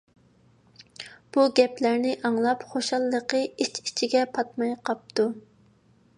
بۇ 1.37 1.43
گەپلەرنى 1.59 2.13
ئاڭلاپ، 2.23 2.65
خۇشاللىقى 2.73 3.43
ئىچ- 3.59 3.79
ئىچىگە 3.85 4.27
پاتماي 4.39 4.77
قاپتۇ. 4.91 5.31